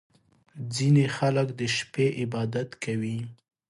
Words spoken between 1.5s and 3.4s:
د شپې عبادت کوي.